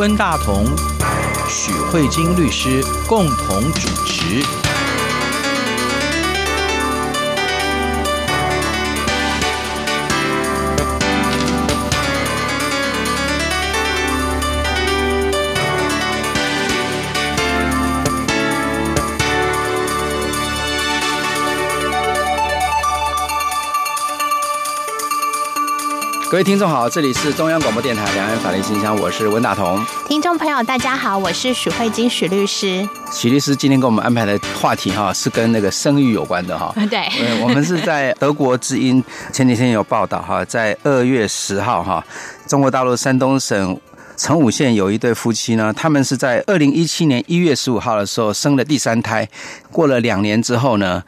[0.00, 0.64] 温大同、
[1.46, 4.69] 许慧晶律师共同主持。
[26.30, 29.84] 各位听众好，这里是中央广播电台两岸法律信箱，我是温大同。
[30.06, 32.88] 听众朋友大家好，我是许慧晶许律师。
[33.10, 36.72] 许律师今天给我们安排的话题哈，是跟那个生育有关的哈。
[36.88, 37.02] 对，
[37.42, 39.02] 我们是在德国之音
[39.32, 42.04] 前几天有报道哈，在二月十号哈，
[42.46, 43.76] 中国大陆山东省
[44.16, 49.28] 成武县有一对夫妻呢，他们是在二零一七年一月十五号的时候生了第三胎，
[49.72, 51.02] 过了两年之后呢，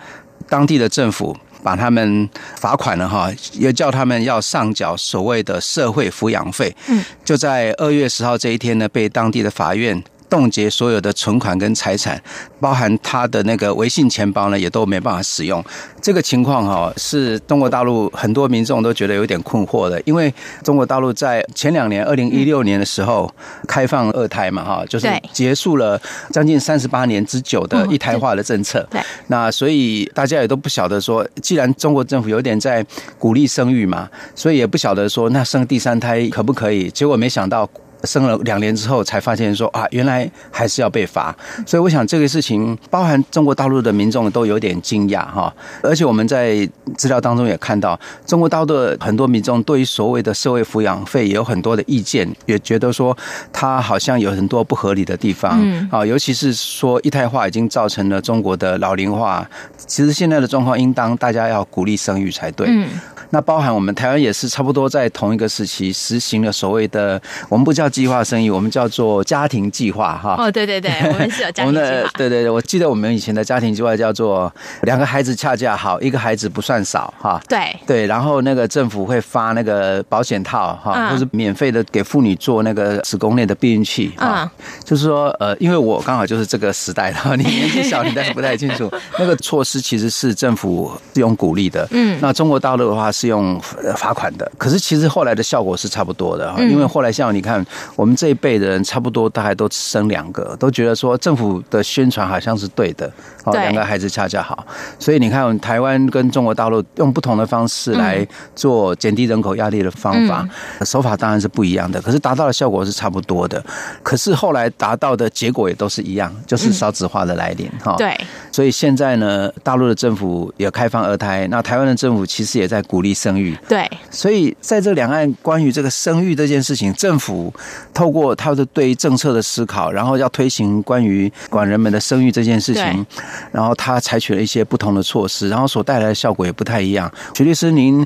[0.49, 1.37] 当地的政府。
[1.63, 6.75] 把他们罚款了哈，也叫他们要上缴所谓的社会抚养费。
[6.89, 10.03] 嗯，就在二月十号这一天呢，被当地的法院。
[10.33, 12.19] 冻结所有的存款跟财产，
[12.59, 15.63] 包含他的那个微信钱包呢，也都没办法使用。
[16.01, 20.33] 这个情况哈，是中国大陆很多民众都觉得有点困惑的，因为
[20.65, 23.31] 中国大陆在前两年，二零一六年的时候
[23.69, 28.89] 开放二胎嘛，哈，就是结束了将近三十八年之久的一胎化的政策。
[28.91, 32.83] 对，那所以大家也都不晓得说，既然中国政府有点在
[33.19, 36.91] 鼓励生育嘛，所以也不晓得说那生第三胎可不可以？
[36.91, 37.69] 结果没想到。
[38.05, 41.35] 生了两年之后，才发现说啊，原来还是要被罚。
[41.67, 45.53] 所以我想这个事情，包含中国大陆的民众都有点惊讶哈。
[45.83, 53.17] 而且我们在资料当中也看到，中国大陆的很多民众对于所谓的社会抚养费也有很多的意见，也觉得说
[53.53, 56.05] 它好像有很多不合理的地方啊。
[56.05, 59.49] 尤其是说一胎化已经造成了中国的老龄化，
[59.87, 62.67] 其实现在的状况应当大家要鼓励生育才对。
[62.69, 62.89] 嗯
[63.35, 70.35] 那包含我们台湾也是差不多在同一个时期实行了所谓的，我们不叫计划生育，我们叫做家庭计划哈。
[70.37, 71.85] 哦，对对对， 我们是有家庭计划。
[71.85, 74.53] 我们的对对对，我记得我们以前的家庭计划叫做
[74.83, 77.41] 两个孩子恰恰好，一个孩子不算少哈。
[77.49, 84.51] 对对，然后那个政府会发那个保险套哈，或是免费的给妇女做那个子宫内的避孕器啊。
[84.85, 88.93] 就是说呃，因为我刚好就是这个时代的，你年纪小，你大概不太清楚。
[89.19, 91.89] 那个措施其实是政府是用鼓励的。
[91.93, 93.23] 嗯，那中国大陆的话是。
[93.23, 93.57] 是用
[93.97, 97.65] 罚款的，可是其实后来的效果是差不多的，因为后来像你看，
[97.97, 103.11] 我们这一辈的人差不多大概都生两个，都觉得说政府的宣传好像是对的，
[103.45, 104.67] 哦，两个孩子恰恰好，
[104.99, 110.49] 所以你看，台湾跟中国大陆用不同的方式来做减低人口压力的方法，
[110.85, 113.63] 手法当然是不一样的，可是达到的效果是差不多的，
[114.03, 118.19] 可是后来达到的结果也都是一样，就是少子化的来临，哈，对，
[118.53, 123.13] 所以现在呢，大陆的政府也开放二胎，那台湾的政府其实也在鼓励。
[123.23, 127.53] 生育对，所以在这两岸关于这个生育这件事情，政府
[127.95, 133.07] 透过他的对政策的思考，然后要推行关于管人们的生育这件事情，
[133.53, 137.09] 然后他采取了一些不同的措施，然后所带来的效果也不太一样。
[137.37, 138.05] 徐律师，您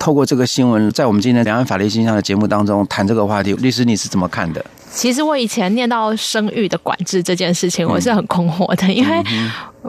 [0.00, 4.64] 透过这个新闻，在我们今天两岸法律现象的节目当中谈这个话题，律师你是怎么看的？
[4.92, 9.22] 其实我以前念到生育的管制这件事情，我是很困惑的，因为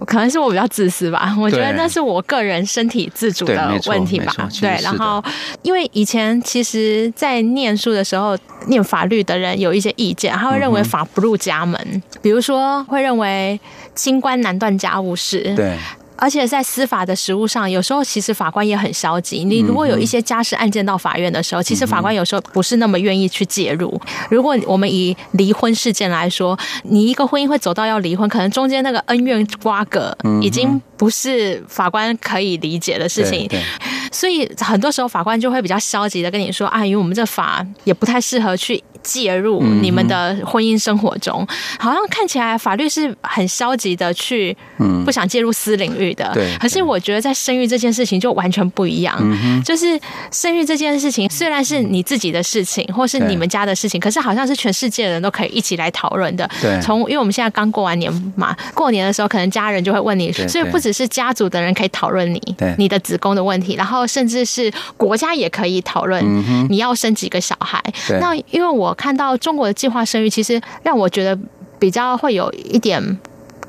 [0.06, 4.34] 可能是我比较自私吧，我觉得那是我个人身体自主的问题吧。
[4.60, 5.24] 对，然后
[5.62, 8.38] 因为以前其实，在念书的时候，
[8.68, 13.60] 念法律的人有一些意见，他会认为法不入家门，比如说会认为
[13.96, 15.54] 清官难断家务事。
[15.56, 15.78] 对。
[16.18, 19.44] 而且在司法的实务上，有时候其实法官也很消极。
[19.44, 24.00] 你如果有一些家事案件到法院的时候，其实法官有时候不是那么愿意去介入。
[24.30, 33.50] 如果我们以离婚事件来说，你一个婚姻会走到要离婚，可能中间那个恩怨瓜葛已经不是法官可以理解的事情。
[34.12, 41.48] 所以很多时候法官就会比较消极的跟你说：“啊，因为我们这法也不太适合去。”介入你们的婚姻生活中，
[41.80, 44.56] 好像看起来法律是很消极的，去
[45.06, 46.30] 不想介入私领域的。
[46.34, 46.46] 对。
[46.60, 49.18] 可是我觉得在生育这件事情就完全不一样。
[49.64, 49.98] 就是
[50.30, 56.50] 生育这件事情虽然是你自己的事情，或是你们家的事情，可是好像是全世界的人都可以一起来讨论的。
[56.62, 56.78] 对。
[56.82, 62.42] 从因为我们现在刚过完年嘛，过年的时候可能家人就会问你，所以不只是家族的人可以讨论你，
[62.78, 66.22] 你的子宫的问题，然后甚至是国家也可以讨论
[66.70, 67.82] 你要生几个小孩。
[68.20, 68.97] 那因为我。
[68.98, 71.38] 看到中国的计划生育，其实让我觉得
[71.80, 73.18] 比较会有一点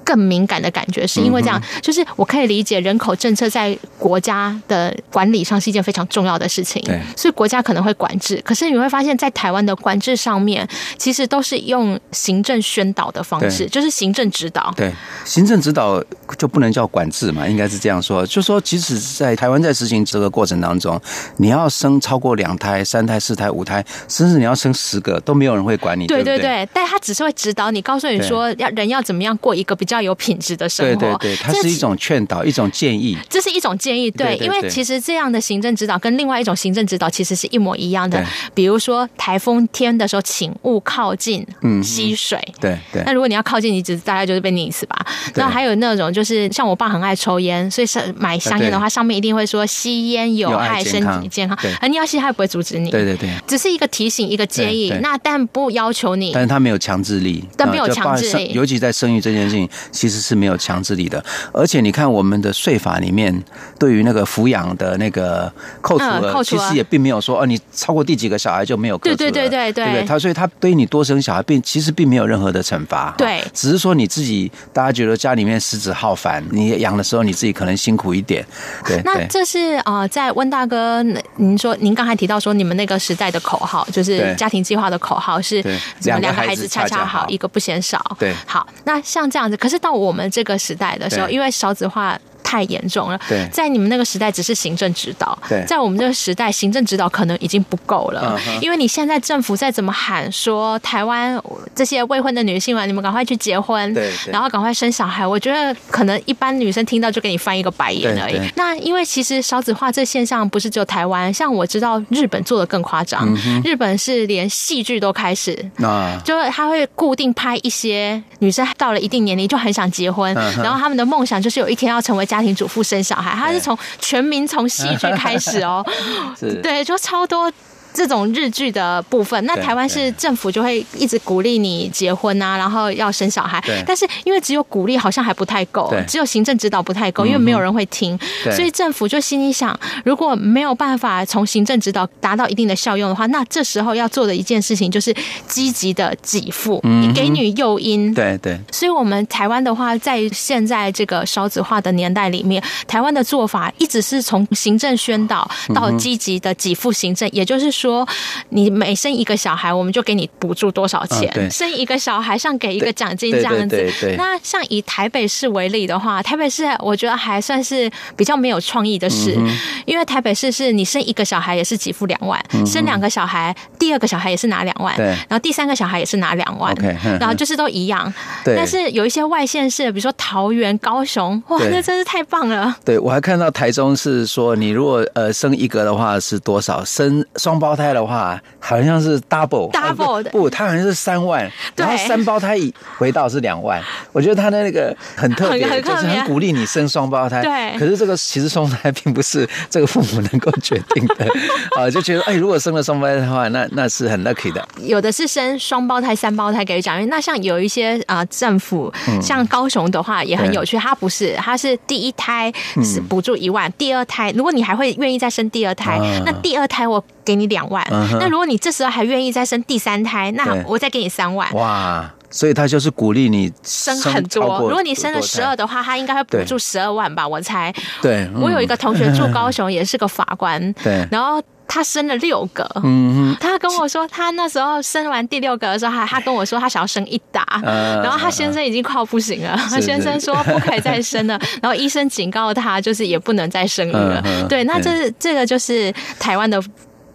[0.08, 8.40] 更敏感的感觉，是因为这样，就是我可以理解人口政策在国家的管理上是一件非常重要的事情，对，所以国家可能会管制。
[8.42, 10.66] 可是你会发现在台湾的管制上面，
[10.96, 14.72] 其实都是用行政宣导的方式，就是行政指导。
[14.74, 14.90] 对，
[15.26, 16.02] 行政指导
[16.38, 18.26] 就不能叫管制嘛，应该是这样说。
[18.26, 20.98] 就说即使在台湾在实行这个过程当中，
[21.36, 26.06] 你要生超过两胎、三胎、四胎、五胎，甚至你要生十个，都没有人会管你。
[26.06, 30.96] 对对对，对对，但他只是会指导你，告诉你说要人要怎么样过一个比较有品质的生活。
[30.96, 33.16] 对对对，它是一种劝导，一种建议。
[33.28, 38.24] 这是一种建议，对，对对对，因为其实这样的行政指导跟另外一种行政指导其实是一模一样的。
[38.54, 41.46] 比如说台风天的时候，请勿靠近
[41.82, 42.38] 溪水。
[42.38, 43.02] 嗯、对对。
[43.04, 44.96] 那如果你要靠近，你只大概就是被溺死吧。
[45.34, 51.56] 那还有那种就是像我爸很爱抽烟，所以是买香烟的话，上面一定会说吸烟有害身体健康。
[51.80, 52.90] 而你要吸，他也不会阻止你。
[52.90, 53.30] 对对对。
[53.46, 54.92] 只是一个提醒，一个建议。
[55.00, 56.32] 那但不要求你。
[56.32, 57.44] 但是他没有强制力。
[57.56, 58.52] 但没有强制力。
[58.52, 61.22] 尤其在生育这件事情，其实是没有强制力的。
[61.52, 63.42] 而且你看，我们的税法里面
[63.78, 69.16] 对于那个抚养的那个扣除额，其实也并没有说哦，你超过第几个小孩就没有扣除。
[69.16, 69.84] 对对对对对。
[69.84, 70.04] 对不对？
[70.04, 73.14] 他所以他对于你多生小孩，并其实并没有任何的惩罚。
[73.16, 73.42] 对。
[73.54, 78.44] 只是说你自己，大家觉得家里面食指好烦，你养的时候你自己可能辛苦一点。
[78.84, 79.00] 对。
[79.04, 81.02] 那这是啊，在温大哥，
[81.36, 85.62] 您说您刚才提到说你们那个时代的口号，就是家庭计划的口号是
[86.02, 88.16] 两个孩子恰恰好，一个不嫌少。
[88.18, 88.34] 对。
[88.46, 92.18] 好，那像这样子，可是到我们这个时代的时候，因为少子化。
[92.42, 93.20] 太严重了。
[93.28, 95.38] 对，在你们那个时代只是行政指导。
[95.48, 98.38] 对，在我们这个时代，行政指导可能已经不够了。
[98.46, 101.40] 嗯，因为你现在政府再怎么喊说台湾
[101.74, 108.40] 这些未婚的女性们，你们赶快去结婚，对，然后赶快生小孩，我觉得可能一般女生听到就给你翻一个白眼而已。
[108.56, 122.37] 那因为其实少子化这现象不是只有台湾，像我知道日本做的更夸张，嗯，日本是连戏剧都开始，啊，就是他会固定拍一些女生到了一定年龄就很想结婚，嗯，然后他们的梦想就是有一天要成为家。
[122.38, 125.84] 家庭主妇生小孩，他是从全民从戏剧开始哦，
[126.62, 127.50] 对，就超多。
[127.92, 133.62] 这种日剧的部分，那台湾是政府就会一直鼓励你结婚啊，然后要生小孩。
[133.86, 138.18] 但是因为只有鼓励好像还不太够，只有行政指导不太够，因为没有人会听，
[138.52, 145.14] 所以政府就心里想，如果没有办法从行政指导达到一定的效用的话，那这时候要做的一件事情就是
[145.46, 148.12] 积极的给付，你给女诱因。
[148.14, 148.58] 对对。
[148.70, 157.77] 所以我们台湾的话，在现在这个少子化的年代里面，台湾的做法一直是从行政宣导到积极的给付行政，也就是。
[157.78, 158.06] 说
[158.48, 161.30] 你每生一个小孩，我们就给你补助多少钱？
[161.36, 163.86] 嗯、生一个小孩像给一个奖金这样子。
[164.16, 176.74] 那像以台北市为例的话，台北市我觉得还算是比较没有创意的事，嗯，因为台北市是你生一个小孩也是给付两万，嗯，生两个小孩，第二个小孩也是拿两万，然后第三个小孩也是拿两万，
[177.20, 178.12] 然后就是都一样。
[178.44, 182.74] 但是有一些外县市，比如说桃园、高雄，哇，那真是太棒了。
[182.84, 186.84] 对，我还看到台中是说，你如果呃生一个的话是多少？
[186.84, 187.67] 生双胞。
[187.68, 192.58] 胞胎的话，好像是 double double 的，不，它好像是三万，然后三胞胎
[192.96, 193.82] 回到是两万。
[194.10, 197.42] 我觉得他的那个很特别，就是很鼓励你生双胞胎。
[197.42, 201.26] 对，可是这个其实双胞胎并不是这个父母能够决定的
[201.78, 204.66] 啊，就觉得哎，如果生了双胞胎的话，那那是很 lucky 的。
[204.78, 208.90] 有的是生双胞胎、三胞胎给予奖励，那像有一些啊、呃、政府，
[209.20, 212.50] 像高雄的话也很有趣，它不是，它是第一胎
[212.82, 217.04] 是补助一万，第二胎如果你还会愿意再生第二胎，那第二胎我。
[217.28, 217.86] 给你两万，
[218.18, 221.52] 那如果你这时候还愿意再生第三胎，那我再给你三万。
[221.52, 224.60] 哇，所以他就是鼓励你生很多。
[224.60, 227.28] 如果你生了十二的话，他应该会补助十二万吧？
[227.28, 227.70] 我猜。
[228.00, 230.72] 对，我有一个同学住高雄，也是个法官。
[230.82, 232.66] 对，然后他生了六个。
[232.82, 244.24] 嗯，他跟我说，他那时候生完第六个的时候，他他跟我说他想要生一打，然后他先生已经快要不行了，他先生说不可以再生了， 然后医生警告他，就是也不能再生育了。
[244.48, 246.58] 对，那这是这个就是台湾的。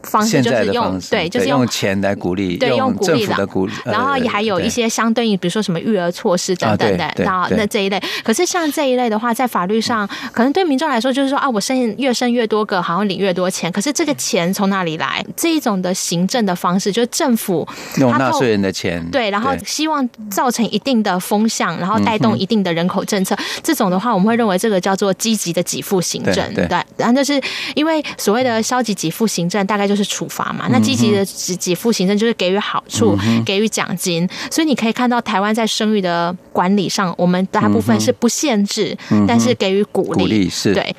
[0.04, 8.02] 方式就是用对，就是用钱来鼓励，对，用鼓励的鼓励，然后也还有一些相对应，比如说什么育儿措施等等的，然后那这一类。
[8.24, 13.72] 可是像这一类的话，在法律上，可能对民众来说，就是说啊，我生越生越多个，好像领越多钱。
[13.72, 15.26] 可是这个钱从哪里来？
[15.38, 17.66] 这一种的行政的方式，就是政府
[17.98, 23.34] 用纳税人的钱，对，然后希望造成一定的风向，然后带动一定的人口政策。
[23.64, 26.68] 这种的话，我们会认为这个叫做积极的给付行政，对。
[26.98, 27.42] 然后就是
[27.74, 29.93] 因为所谓的消极给付行政，大概就。
[29.96, 30.68] 就是处罚嘛。
[30.72, 34.28] 那积极的给给付行政就是给予好处，给予奖金。
[34.50, 38.98] 所以你可以看到台湾在生育的管理上，我们大部分是不限制，
[39.28, 40.24] 但是给予鼓励。
[40.24, 40.96] 鼓励是对。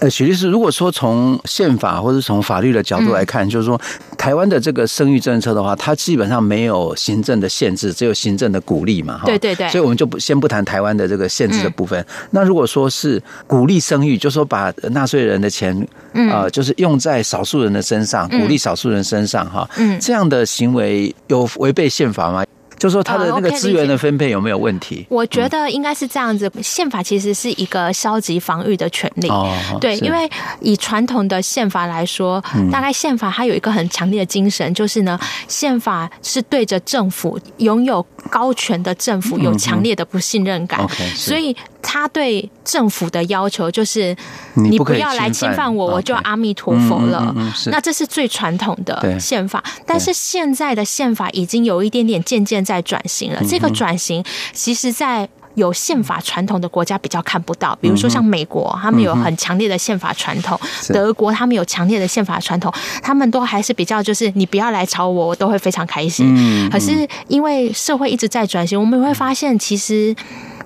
[0.00, 3.80] 呃，许律师，如果说从宪法或者从法律的角度来看，就是说
[4.26, 9.18] 台湾的这个生育政策的话，它基本上没有行政的限制，只有行政的鼓励嘛。
[9.18, 9.68] 哈对对对。
[9.68, 12.04] 所以我们就不先不谈台湾的这个限制的部分。
[12.32, 22.44] 那如果说是鼓励生育，就说把纳税人的钱，呃，就是用在少数人的身上，鼓励少数人身上，哈，嗯，这样的行为有违背宪法吗？
[22.78, 25.06] 就说他的那个资源的分配有没有问题？
[25.08, 26.50] 我觉得应该是这样子。
[26.62, 29.28] 宪法其实是一个消极防御的权利。
[29.28, 30.28] 哦，对，因为
[30.60, 35.18] 以传统的宪法来说，大概宪法它有一个很强烈的精神，就是呢，
[35.48, 41.56] 宪法是对着政府拥有高权的政府有强烈的不信任感，所以
[41.88, 44.14] 他对政府的要求就是
[44.54, 47.32] 你不要来侵犯我，我就阿弥陀佛了。
[47.66, 53.40] 那这是最传统的宪法，但是现在的宪法已经有一点点渐渐在转型了。
[53.48, 60.56] 这个转型，其实，在有宪法传统的国家比较看不到，比如说像美国，他们有很强烈的宪法传统；
[60.88, 62.72] 德国他们有强烈的宪法传统，
[63.02, 66.70] 他们都还是比较就是你不要来吵我，我都会非常开心。
[66.70, 70.14] 可是因为社会一直在转型，我们会发现其实。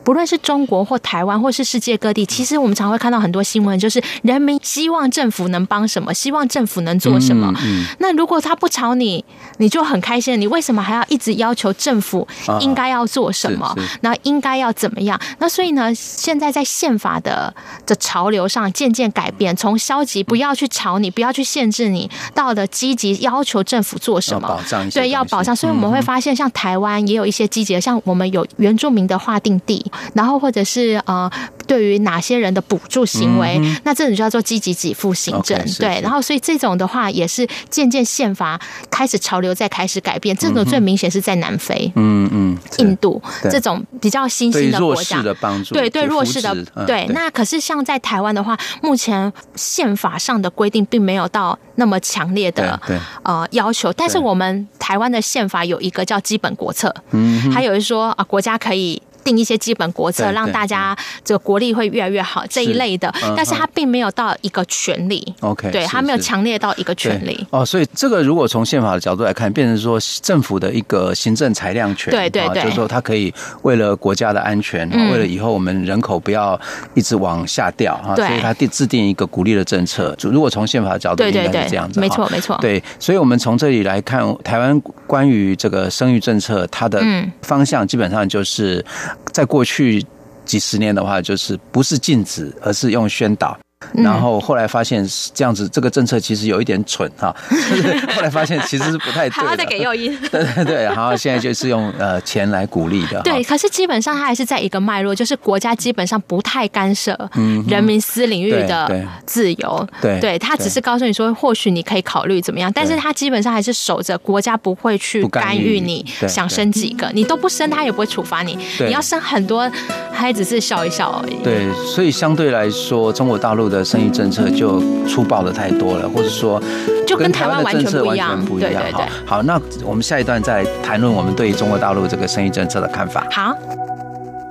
[0.03, 7.53] 不论是中国或台湾，或是世界各地，其实我们常会看到很多新闻，就是人民希望政府能帮什么，希望政府能做什么。
[7.59, 9.23] 嗯嗯、那如果他不吵你，
[9.59, 10.41] 你就很开心。
[10.41, 12.27] 你为什么还要一直要求政府
[12.61, 13.77] 应该要做什么？
[14.01, 15.21] 那、啊、应该要怎么样？
[15.39, 25.55] 那所以呢，现在在宪法的的潮流上渐渐改变，从消极不要去吵你，不要去限制你，到了积极要求政府做什么，保障对，要保障。
[25.55, 29.85] 所以我们会发现，像台湾也有一些积极的，像我们有原住民的划定地。
[30.15, 31.31] 然后或者是呃，
[31.71, 35.57] 对于哪些人的补助行为，嗯、那这种就叫做积极给付行政。
[35.57, 38.61] Okay, 对，然后所以这种的话也是渐渐宪法
[38.91, 40.37] 开始潮流在开始改变。
[40.37, 46.53] 这种最明显是在南非，嗯嗯，印度这种比较新兴的国家的帮助，对对弱势的，
[46.85, 46.87] 对。
[46.87, 52.81] 对那可是像在台湾的话，目前宪法上的规定并没有到那么强烈的
[53.23, 59.01] 呃要求，但是我们台湾的宪法有一个叫基本国策，嗯，还有是说啊、呃，国家可以。
[59.25, 65.35] 定一些基本国策，让大家这个国力会越来越好这一类的，但是他并没有到一个权利。
[65.41, 67.47] OK，对他没有强烈到一个权利。
[67.51, 72.11] 哦，所以这个如果从宪法的角度来看，变成说政府的一个行政裁量权。
[72.11, 76.59] 对对对，就是说他可以为了国家的安全，为了以后我们人口不要
[76.95, 80.17] 一直往下掉哈，所以他定制定一个鼓励的政策。
[80.23, 82.01] 如果从宪法的角度，应该是这样子。
[82.01, 82.57] 没错没错。
[82.61, 87.03] 对，所以我们从这里来看，台湾关于这个生育政策，它的
[87.43, 88.85] 方向基本上就是。
[89.33, 90.05] 在过去
[90.45, 93.59] 几十年的话，就是不是禁止，而是用宣导。
[93.95, 97.35] 然后后来发现这样子，这个政策其实有一点蠢哈。
[98.15, 99.43] 后来发现其实是不太对的。
[99.43, 100.15] 还要再给诱因。
[100.31, 103.21] 对对对，然后现在就是用呃钱来鼓励的。
[103.23, 107.19] 对，可是基本上它还是在一个脉络，就是国家基本上不太干涉
[107.67, 108.91] 人民私领域的
[109.25, 109.89] 自由。
[110.01, 118.59] 对对，他只是告诉你说，或许你可以考虑怎么样，但是他基本上还是守着国家不会去干预你想生几个，你都不生，他也不会处罚你。
[118.81, 119.71] 你要生很多，
[120.15, 121.37] 他只是笑一笑而已。
[121.43, 126.61] 对，所以相对来说，中国大陆的生育政策就粗暴的太多了，或者说
[127.07, 128.83] 就跟台湾的政策完全不一样。
[128.93, 133.27] 好，好，那我们下一段再谈论我们对于中国大陆这个生育政策的看法。
[133.31, 133.57] 好，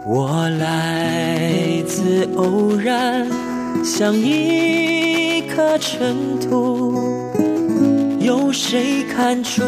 [0.05, 3.27] 我来自偶然，
[3.83, 6.97] 像一颗尘土，
[8.19, 9.61] 有谁看出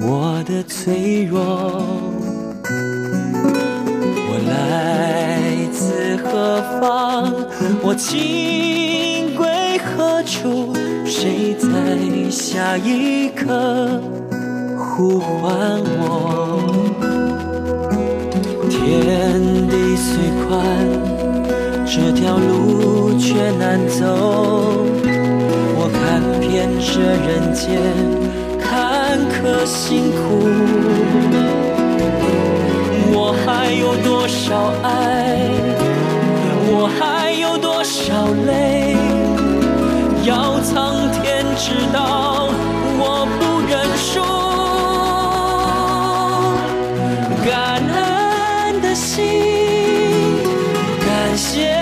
[0.00, 1.40] 我的脆弱？
[4.28, 5.21] 我来？
[7.82, 9.46] 我情归
[9.78, 10.72] 何处？
[11.04, 11.68] 谁在
[12.30, 14.00] 下一刻
[14.78, 16.62] 呼唤我？
[18.70, 18.80] 天
[19.68, 20.08] 地虽
[20.42, 20.50] 宽，
[21.84, 24.00] 这条路却难走。
[25.76, 26.90] 我看遍这
[27.26, 27.62] 人间
[28.58, 30.20] 坎坷辛苦，
[33.12, 34.88] 我还有多少爱？
[36.74, 37.11] 我还
[38.22, 38.96] 有多少泪？
[40.24, 42.48] 要苍天知道，
[42.98, 44.22] 我不认输。
[47.44, 49.24] 感恩的心，
[51.04, 51.81] 感谢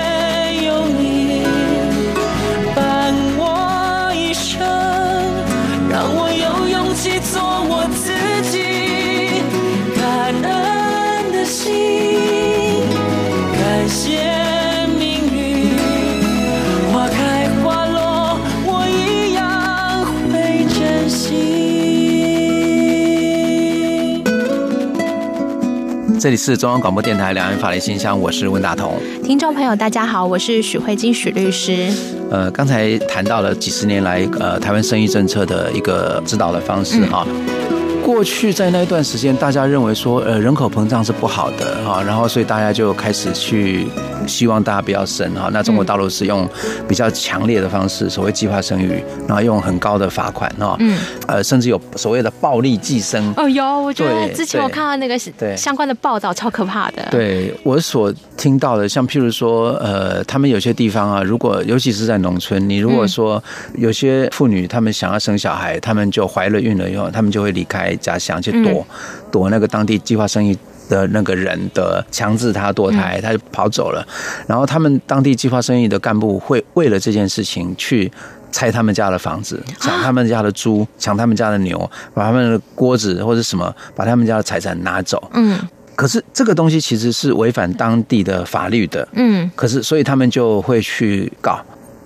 [26.20, 29.00] 这里是中央广播电台两岸法律信箱，我是温大同。
[29.24, 31.88] 听众朋友，大家好，我是许慧金许律师。
[32.30, 37.26] 呃，刚才谈到了几十年来，呃，台湾生育政策的一个指导的方式哈。
[37.26, 43.86] 嗯、过去在那一段时间，大家认为说，呃，人口膨胀是不好的啊，然后所以大家就开始去。
[44.26, 46.48] 希望大家不要生哈，那中国大陆是用
[46.88, 53.32] 比较强烈的方式，所谓计划生育，然后用很高的罚款哈，嗯，呃，甚至有所谓的暴力计生。
[53.36, 57.08] 哦，有，我觉得之前我看到那个对相关的报道，超可怕的。
[57.10, 63.42] 对我所听到的，像譬如说，呃，他们有些地方啊，如果尤其是在农村，你如果说
[63.76, 68.86] 有些妇女她们想要生小孩，她们就怀了孕了以后，她们就会离开家乡去躲
[69.30, 70.56] 躲那个当地计划生育。
[70.90, 74.06] 的那个人的强制他堕胎，他就跑走了。
[74.46, 78.10] 然后他们当地计划生育的干部会为了这件事情去
[78.52, 85.30] 拆他们家的房子，抢他们家的猪，抢他们家的牛，把他们的锅子或者什么，把他们家的财产拿走。
[85.34, 85.56] 嗯，
[85.94, 89.06] 可是这个东西其实是违反当地的法律的。
[89.12, 91.60] 嗯，可是所以他们就会去告。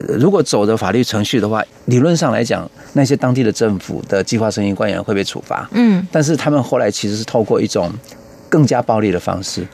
[0.07, 5.67] 如果走的法律程序的话，理论上来讲，那些当地的政府的计划生育官员会被处罚。
[5.73, 7.91] 嗯，但是他们后来其实是透过一种。
[8.55, 9.67] 更加暴力的方式，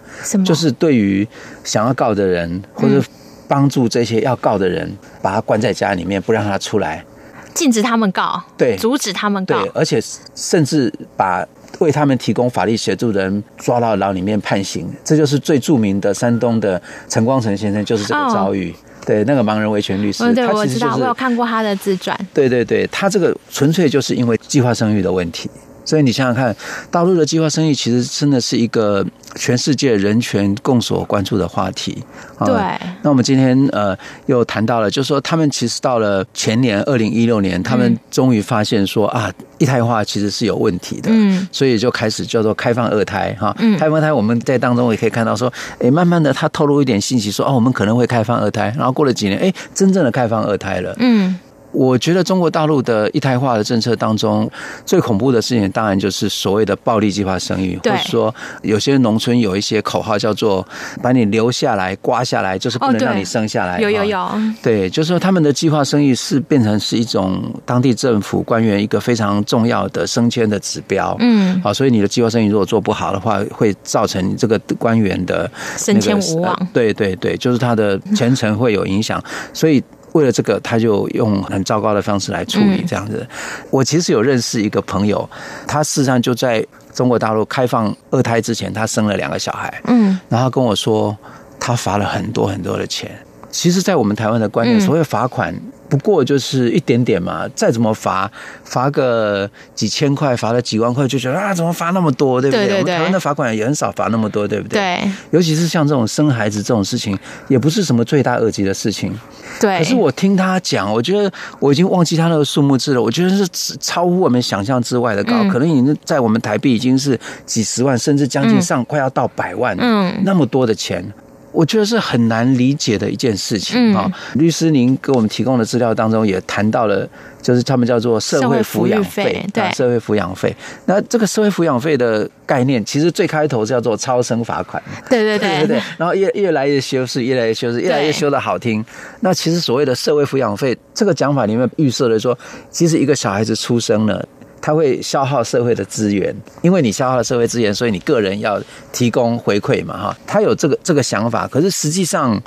[0.43, 1.29] 就是对于
[1.63, 2.99] 想要告的人，或者
[3.47, 7.05] 帮助这些要告的人，把他关在家里面，不让他出来，
[7.53, 10.01] 禁止他们告，对，阻止他们告，对，而且
[10.35, 11.47] 甚至把
[11.81, 14.91] 为他们提供法律协助的人抓到牢里面判刑。
[15.05, 18.75] 这就是最著名的山东的陈光诚先生，就是这个遭遇。
[19.05, 22.19] 对，那个盲人维权律师，对，我知道，我有看过他的自传。
[22.33, 25.51] 对对对，他这个纯粹就是因为计划生育的问题。
[25.85, 26.55] 所以你想想看，
[26.91, 32.03] 大陆的计划生育其实真的是一个全世界人权共所关注的话题。
[32.39, 32.55] 对。
[33.03, 33.97] 那我们今天呃
[34.27, 41.11] 又谈到了，就是说他们其实到了前年二零一六年，他们终于发现说啊，一胎化其实是有问题的。
[41.11, 41.49] 嗯。
[41.51, 43.55] 所以就开始叫做开放二胎哈。
[43.59, 43.79] 嗯。
[43.79, 48.73] 开放二胎，我们在当中也可以看到说，哎，慢慢的他透露一点信息说，哦，我们可能会开放二胎。
[48.77, 50.95] 然后过了几年，哎，真正的开放二胎了。
[50.99, 51.39] 嗯。
[51.73, 54.51] 我觉得中国大陆的一胎化的政策当中，
[54.85, 60.67] 最恐怖的事情当然就是所谓的暴力计划生育，或者说有些农村有一些口号叫做
[61.03, 63.81] “把你留下来，刮下来”，就是不能让你生下来。
[63.81, 64.29] 有有有。
[64.63, 71.17] 对，就是说他们的计划生育是变成是一种当地政府官员一个非常重要的升迁的指标。
[71.21, 71.61] 嗯。
[71.63, 76.69] 好，所以你的计划生育如果做不好的话，会造成你这个官员的升迁无望。
[76.73, 79.23] 对对对，就是他的前程会有影响，
[79.53, 79.83] 所以。
[80.13, 83.27] 为了这个，他就用很糟糕的方式来处理这样子。
[83.71, 85.29] 我其实有认识一个朋友，
[85.67, 89.81] 他事实上就在中国大陆开放二胎之前，他生了两个小孩。
[89.87, 91.17] 嗯，然后跟我说，
[91.59, 93.11] 他罚了很多很多的钱。
[93.51, 95.55] 其实，在我们台湾的观念，所谓罚款。
[95.89, 98.31] 不过就是一点点嘛，再怎么罚，
[98.63, 102.69] 罚个几千块，罚了几万块，就觉得啊，怎么罚那么多，对不对？
[102.69, 104.79] 对对对，我们台湾的罚款也很少罚那么多，对不对？
[104.79, 105.11] 对。
[105.33, 109.13] 尤其是像这种生孩子这种事情，也不是什么罪大恶极的事情。
[109.59, 109.79] 对。
[109.79, 113.03] 可是我听他讲，我觉得我已经忘记他那个数目字了。
[113.03, 121.05] 我觉得是超乎我们想象之外的高，可能已经在我们台币已经是几十万，甚至将近上快要到百万，嗯，那么多的钱。
[121.53, 124.11] 我觉得是很难理解的一件事情啊！
[124.35, 127.09] 律师，您给我们提供的资料当中也谈到了，
[127.43, 130.55] 就是他们叫做社会抚养费，对，社会抚养费。
[130.87, 135.83] 那这个社会抚养费的概念，其实最开头是叫做超生罚款，对对对对对。
[135.99, 138.85] 然后越越来越修饰，越来越修饰，越来越修的好听。
[139.21, 142.39] 那其实所谓的社会抚养费这个讲法里面预设了说，
[142.71, 144.27] 其实一个小孩子出生了。
[144.63, 148.61] 他会消耗社会的资源，因为你消耗了社会资源，所以你个人要
[148.93, 150.19] 提供回馈嘛，哈。
[150.27, 152.39] 他有这个这个想法，可是实际上，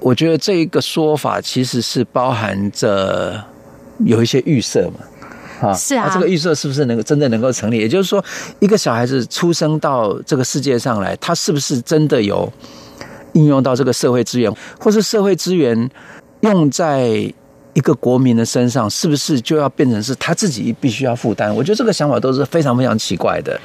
[0.00, 3.42] 我觉得这一个说法其实是包含着
[4.04, 5.04] 有一些预设嘛，
[5.60, 5.74] 哈。
[5.74, 6.08] 是啊。
[6.14, 7.78] 这个预设是不是能够真的能够成立？
[7.78, 8.24] 也就是说，
[8.60, 12.52] 一个小孩子出生到这个世界上来，他是不是真的有
[13.32, 15.90] 应用到这个社会资源，或是社会资源
[16.42, 17.34] 用在？
[17.74, 21.52] 一个国民的身上，是不是就要变成是他自己必须要负担？
[21.52, 23.58] 我觉得这个想法都是非常非常奇怪的。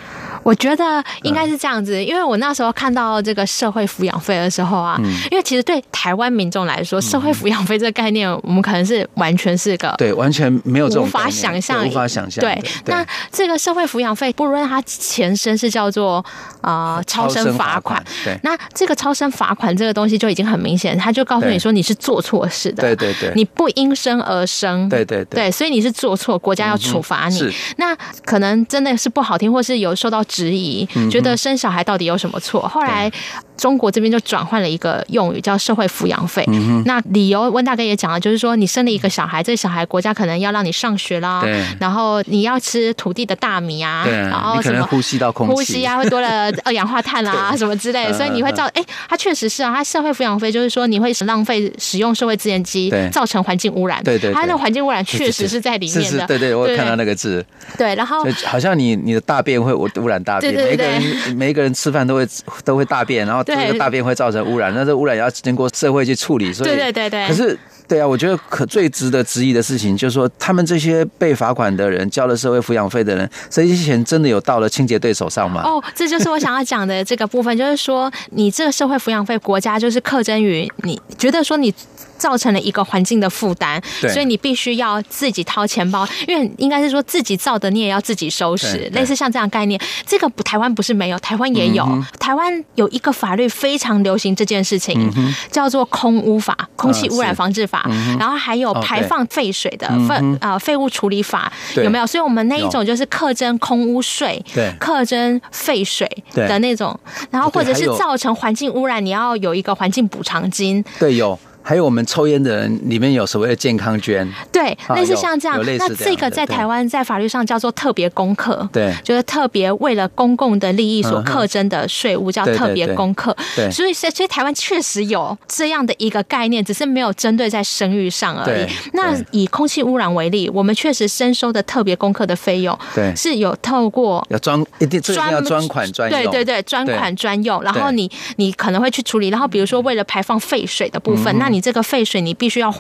[0.44, 4.96] 我觉得应该是这样子，因为我那时候看到这个社会抚养费的时候啊，
[5.32, 12.44] 因为其实对台湾民众来说，社会抚养费这个概念，我们可能是完全是个对完全没有这种无法想象，无法想象。
[12.44, 16.24] 对，那这个社会抚养费，不论它前身是叫做
[16.62, 27.50] 啊超生罚款，对，那这个超生罚款这个东西就已经很明显，他就告诉你说你是做错事的，对对对，你不因生而生，对对对，所以你是做错，国家要处罚你。
[27.78, 30.24] 那可能真的是不好听，或是有受到。
[30.26, 32.68] 质疑，觉得生小孩到底有什么错？
[32.68, 33.10] 后来
[33.58, 36.44] 中国这边就转换了一个用语，叫社会抚养费。
[36.48, 54.04] 嗯、那理由温大哥也讲了，就是说你生了一个小孩，这个小孩国家可能要让你上学啦，对，然后你要吃土地的大米啊，对，然后什么呼吸到空气，呼吸啊会多了 二氧化碳啊什么之类的，所以你会造，哎，他确实是啊，他社会抚养费就是说你会浪费使用社会资源机，造成环境污染。
[54.04, 56.04] 对对，他那个环境污染确实是在里面的。
[56.04, 57.46] 是是对对，我有看到那个字。
[57.78, 62.28] 对，然后好像你你的大便会污染大便，每一个人每一个人吃饭都会
[62.64, 67.28] 都会大便，然后这个大便会造成污染，那这污染要经过社会去处理，所以对对对对。
[67.28, 67.58] 可是。
[67.88, 75.62] 对啊，我觉得可最值得质疑的事情，就是说他们这些被罚款的人，交了社会抚养费的人，这些钱真的有到了清洁队手上吗？
[75.64, 81.74] 哦，这就是我想要讲的这个部分，就是说你这个社会抚养费，国家就是课征于你，觉得说你。
[82.18, 88.90] 造成了一个环境的负担，所以你必须要自己掏钱包，因为应该是说自己造的，你也要自己收拾。
[88.94, 91.84] 类似像这样概念，这个台湾不是没有，台湾也有。
[91.84, 102.06] 嗯、台湾有一个法律非常流行这件事情，嗯、叫做空污法（空气污染防治法），嗯、然后还有排放废水的废啊废物处理法，有没有？
[102.06, 104.44] 所以我们那一种就是课征空污税，
[104.80, 106.98] 课征废水的那种，
[107.30, 110.84] 然后或者是造成环境污染，你要有一个环境补偿金。
[111.00, 111.38] 对，有。
[111.68, 115.60] 还有我们抽烟的人里面有所谓的健康捐，对，类似像这样。
[115.80, 123.36] 那这个在台湾在法律上叫做特别功课，对，就是特别为了公共的利益所课征的税务叫特别功课。
[123.56, 128.68] 对，所以所以台湾确实有这样的一个概念，只是没有针对在生育上而已。
[128.94, 137.60] 那以空气污染为例，我们确实征收的特别功课的费用，对，是有透过要专一定专要专款专用，对对对，专款专用。
[137.64, 141.55] 然后你你可能会去处理，然后比如说为了排放废水的部分，那你。
[141.56, 142.74] 你这个废水，你必须要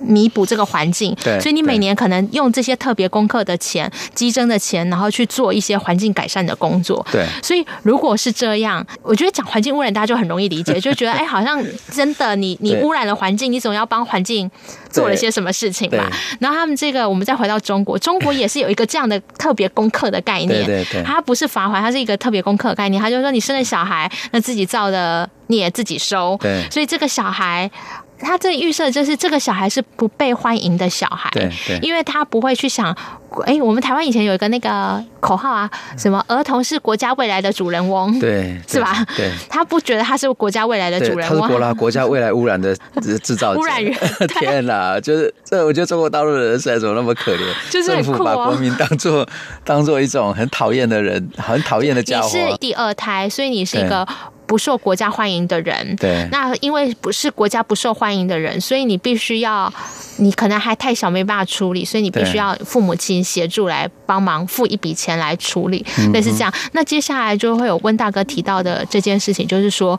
[0.00, 7.04] 弥补这个环境，对，所以你每年可能用这些特别功课的钱、激增的钱，然后去做一些环境改善的工作。
[7.10, 14.50] 对，所以如果是这样，我觉得讲环境污染，大家就很容易理解，就觉得 哎，好像真的你你污染了环境，你总要帮环境
[14.90, 16.10] 做了些什么事情吧？
[16.40, 27.70] 然后他们这个，我们再回到中国，中国也是有一个这样的特别功课的概念，对对，它不是罚款，它是一个特别功课的概念，它就是说你生了小孩，那自己造的你也自己收，对，所以这个小孩。
[28.18, 32.96] 他这预设就是这个小孩是不被欢迎的小孩，对，对，因为他不会去想，
[33.44, 39.04] 哎，我们台湾以前有一个那个口号啊，什么儿童是国家未来的主人翁，对， 是吧？
[39.16, 42.74] 对，他不觉得他是国家未来的主人翁，他是国啦，国家未来污染的
[43.22, 43.94] 制造者，污染源。
[44.40, 47.40] 天哪，就是这，我觉得中国大陆的人实在怎么那么可怜？
[47.70, 49.28] 就是政府把国民当做
[49.62, 52.26] 当做一种很讨厌的人，很讨厌的家伙。
[52.26, 54.06] 你是第二胎，所以你是一个。
[54.46, 59.72] 不受国家欢迎的人，对，那因为不是国家不受欢迎的人，所以你必须要，
[60.18, 66.52] 你可能还太小没办法处理，所以你必须要父母亲协助来帮忙付一笔钱来处理，类似这样。
[66.72, 69.98] 那接下来就会有温大哥提到的这件事情，就是说，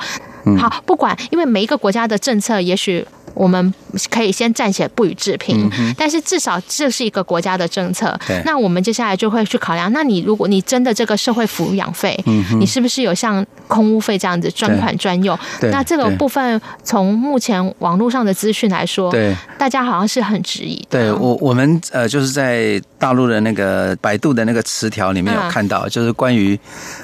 [0.57, 3.05] 好，不管，因为每一个国家的政策，也许。
[3.37, 3.71] 我们
[4.09, 8.19] 可以先暂且不予置评，嗯、但是至少这是一个国家的政策。
[8.27, 15.37] 对那我们接下来就会去考量，那你如果你真的这个社会抚养费，嗯、你是不是有像空屋费这样子专款专用？
[15.71, 20.83] 那这个部分从目前网络上的资讯来说，对大家好像是很质疑。
[20.89, 26.59] 对我，我们呃，就是在大陆的那个百度的那个词条里面有看到，嗯、就是关于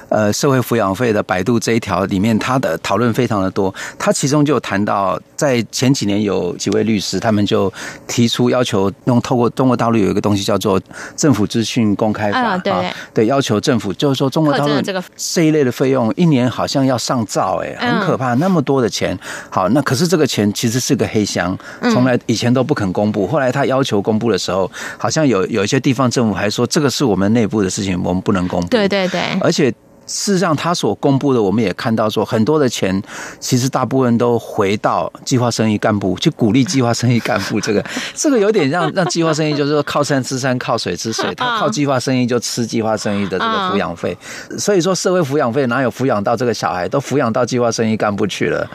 [0.09, 3.71] 呃社会抚养费的百度这一条里面，它的讨论非常的多。
[3.99, 6.22] 它其中就谈到，在前几年。
[6.23, 7.71] 有几位律师，他们就
[8.07, 10.79] 提出要求，用透过中国大陆有一个东西叫做
[11.15, 14.73] 《政府资讯公开法》啊，对，要求政府就是说中国大陆
[15.15, 19.17] 这一类的费用一年好像要上兆，哎，很可怕，那么多的钱。
[19.49, 21.57] 好，那可是这个钱其实是个黑箱，
[21.91, 23.27] 从来以前都不肯公布。
[23.27, 28.67] 后来他要求公布的时候，好像有有一些地方政府还说这个是我们内部的事情，我们不能公布。
[28.67, 29.73] 对对对，而且。
[30.13, 33.01] 事实上，他所公布的，我们也看到说，很多的钱
[33.39, 37.59] 其实大部分都回到计划生育干部，去鼓励计划生育干部。
[37.59, 41.33] 这个 这个有点让 让计划生育就是说靠山吃山，靠水吃水。
[41.33, 44.15] 他靠计划生育就吃计划生育的这个抚养费。
[44.59, 48.69] 所以说，社会抚养费哪有抚养到这个小孩，都抚养到计划生育干部去了。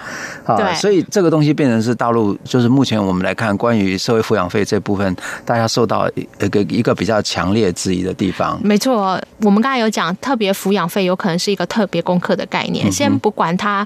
[0.44, 8.58] 啊，所以这个东西变成是大陆，就是目前我们来看，关于社会抚养费这部分，大家受到一个一个比较强烈质疑的地方。
[8.60, 11.14] 没错，我们刚才有讲特别抚养费有。
[11.18, 13.84] 可能是一个特别功课的概念，先不管他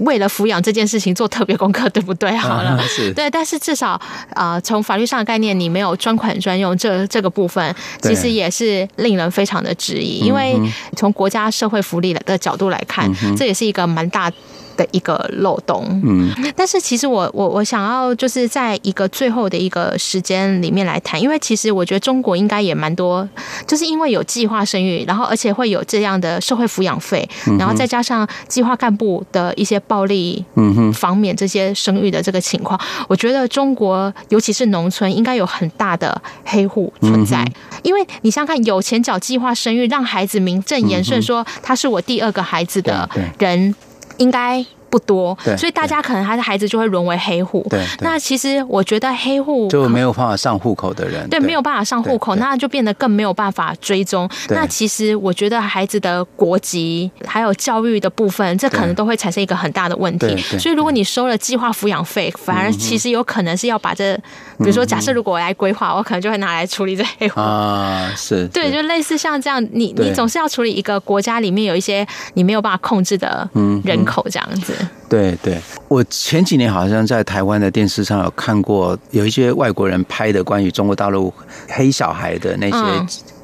[0.00, 2.36] 为了抚养这件事情做特别功课，对不对？
[2.36, 2.78] 好了，
[3.14, 3.98] 对，但是至少
[4.34, 10.54] 呃，从法律上的概念，你没有专款专用这这个部分，其实也是令人非常的质疑，因为
[10.96, 14.30] 从国家社会福利的角度来看，这也是一个蛮大。
[14.76, 15.84] 的一个漏洞。
[16.04, 23.28] 嗯，但是其实我我我想要就是在一个最后的一个时间里面来谈，因为其实我觉得中国应该也蛮多，
[23.66, 30.92] 就是因为有计划生育，然后而且会有这样的社会抚养费，然后再加上计划干部的一些暴力嗯哼。
[30.92, 37.44] 方面这些生育的这个情况，我觉得中国尤其是农村应该有很大的黑户存在，
[37.82, 43.08] 因为你想想看，有钱缴计划生育，让孩子名正言顺说他是我第二个孩子的
[43.38, 43.74] 人，
[44.18, 44.64] 应该。
[44.90, 47.66] 不多，所以大家可能他的孩子就会沦为黑户。
[47.68, 54.28] 对，那其实我觉得黑户就没有办法上户口的人，对，没有办法上户口，那就变得更没有办法追踪。
[54.50, 60.36] 那其实我觉得孩子的国籍还有教育的部分，这可能都会产生一个很大的问题。
[60.58, 64.16] 所以如果你收了计划抚养费，反而其实有可能是要把这，
[64.58, 67.40] 比如说假设如果我来规划，我可能就会拿来处理这黑户。
[67.40, 73.48] 啊，是对，就类似像这样，你你总是要处理一个国家里面有一些你没有办法控制的
[73.84, 74.74] 人口这样子。
[75.08, 81.32] 对对，我前几年好像在台湾的电视上有看过，有一些外国人拍的关于中国大陆
[81.68, 82.76] 黑小孩的那些。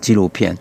[0.03, 0.57] 嗯纪录片，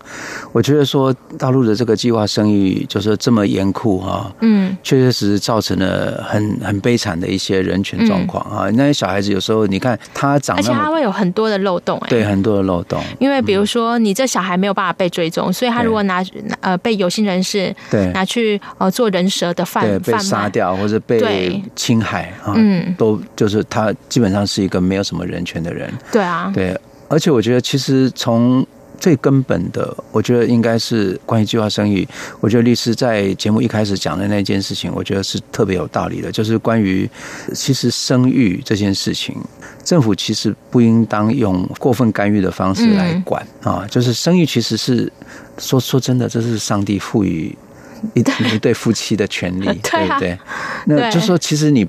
[0.52, 8.70] 我觉得说大陆的这个计划生育就是这么严酷哈，嗯，确确实实造成了很很悲惨的一些人权状况啊。
[8.74, 13.02] 那些小孩子有时候你看他长，而且他会有很多的漏洞，哎，对，很多的漏洞。
[13.18, 16.24] 因为比如说你这小孩没有办法被追踪，所以他如果拿
[16.60, 18.06] 呃被有心人士对。
[18.12, 25.92] 拿去呃做人蛇的贩贩卖，被杀掉或者被侵害啊，嗯，都就是他基本上是一个没有什么人权的人。
[26.12, 26.78] 对啊，对，
[27.08, 28.64] 而且我觉得其实从
[29.02, 32.06] 最根本的，我觉得应该是关于计划生育。
[32.38, 37.10] 我觉得律师在节目一开始讲的那件事情，我觉得是特别有道理的，就是关于
[37.52, 39.36] 其实生育这件事情，
[39.82, 43.84] 政府其实不应当用过分干预的方式来管啊。
[43.90, 45.12] 就是生育其实是
[45.58, 47.52] 说说真的，这是上帝赋予
[48.14, 48.20] 一
[48.54, 50.38] 一对夫妻的权利，对不对？
[50.86, 51.84] 那就是说，其实你。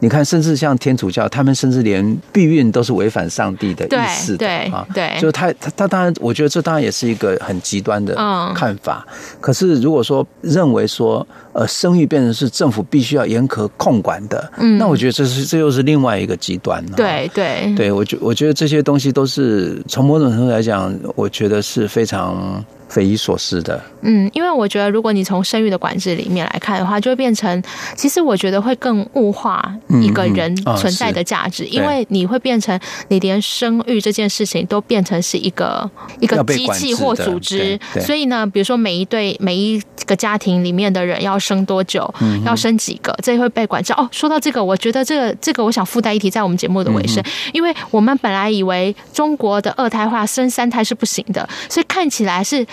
[0.00, 4.86] 你看，甚至像天主教，他们甚至连避孕都是违反上帝的意思的啊！
[4.94, 8.14] 对，就是他他他当然，我觉得这当然也是一个很极端的
[8.54, 9.06] 看法。
[9.40, 16.84] 可是如果说认为说呃生育变成是政府必须要严格控管的，嗯，那我觉得这是这又是另外一个极端。
[16.96, 22.64] 对对对，我觉我觉得这些东西都是从某种程度来讲，我觉得是非常。
[22.90, 27.62] 匪夷所思的，嗯，因为我觉得，如果你从生育的管制里面来看的话，就会变成，
[27.94, 29.64] 其实我觉得会更物化
[30.02, 42.12] 一个人存在的价值，因为你会变成，你连生育这件事情都变成是一个一个机器或组织，所以呢，比如说每一对每一个家庭里面的人要生多久，
[42.44, 43.92] 要生几个，这会被管制。
[43.94, 47.20] 哦，说到这个，我觉得这个这个，我想附带一提，在我们节目的尾声，
[47.54, 52.66] 因为我们本来以为中国的二胎化生三胎是不行的，所以看起来是。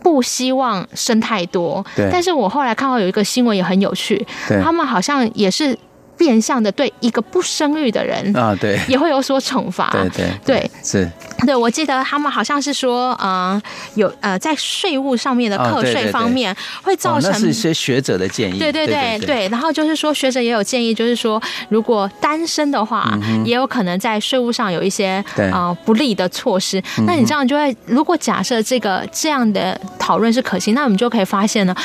[0.00, 2.08] 不希望生太多，对。
[2.10, 4.24] 但是我后来看到有一个新闻也很有趣，
[4.62, 5.76] 他们好像也是。
[6.18, 9.88] 变相的对一个不生育的人啊，对，也会有所惩罚。
[9.92, 11.08] 对对对，是。
[11.46, 13.62] 对，我记得他们好像是说，呃，
[13.94, 18.58] 有呃，在税务上面的课税方面会造成，那是一些学者的建议。
[18.58, 26.82] 对对对对，然后就是说，学者也有建议，就是说，如果单身的话，也有可能在税务上有一些啊不利的措施。
[27.06, 31.76] 那你这样就会，如果假设这个这样的讨论是可行，那我们就可以发现呢，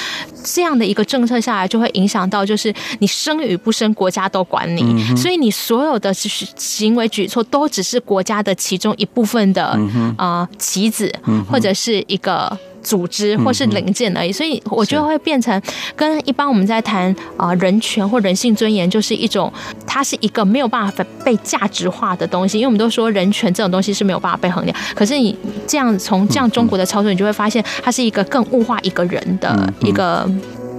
[0.43, 4.23] 这样的一个政策下来，就会影响到就是你生与不生，国家。
[4.33, 9.77] 都管你，所以你所有的行为举措都只是国家的其中一部分的
[10.17, 11.13] 啊棋子，
[11.51, 14.31] 或者是一个组织，或是零件而已。
[14.31, 15.61] 所以我觉得会变成
[15.95, 19.51] 跟一般我们在谈啊人权或人性尊严，就是一种
[19.87, 22.57] 它是一个没有办法被价值化的东西。
[22.59, 30.29] 因为我们都说人权这种东西是没有办法被衡量，可是你这样从这样中国的操作，你就会发现它是一个更物化一个人的一个。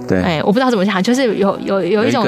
[0.07, 2.27] 对，哎，我不知道怎么讲，就是有有有一种。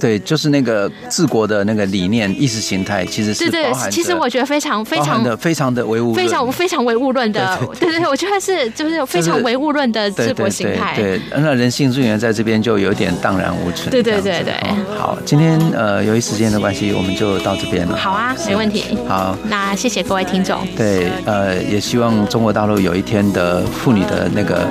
[0.00, 3.90] 对，就是那个治国的那个理念、意识形态，其实是对对。
[3.90, 7.58] 其实我觉得非常非常的非常的唯物，非常非常唯物论的。
[7.78, 10.94] 对对，我觉得是就是非常唯物论的治国形态。
[10.96, 13.90] 对，那人性尊严在这边就有点荡然无存。
[13.90, 14.54] 对对对对。
[14.98, 17.94] 好，今天呃，由于时间的关系，我们就到这边了。
[17.94, 18.96] 好啊，没问题。
[19.06, 20.58] 好，那谢谢各位听众。
[20.74, 24.66] 对，呃，也希望中国大陆有一天的妇女的那个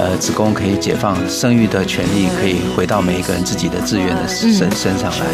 [0.00, 5.26] 呃子宫可以解放生育的权利可以回到每一个人自己的自愿的身身上来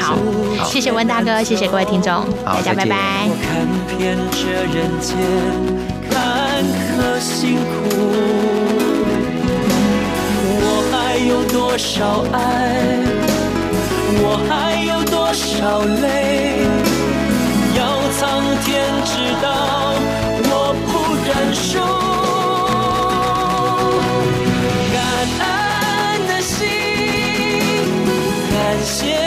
[0.00, 0.16] 好
[0.56, 0.64] 好。
[0.64, 2.10] 谢谢温大哥谢谢各位听众
[2.42, 3.28] 好大家拜拜。
[3.42, 5.14] 看遍这人间
[6.10, 6.64] 坎
[6.96, 7.60] 坷辛苦
[10.62, 13.14] 我还有多少爱
[14.22, 16.64] 我还有多少泪
[17.76, 19.92] 要苍天知道
[20.48, 22.03] 我不认输
[28.94, 29.23] 谢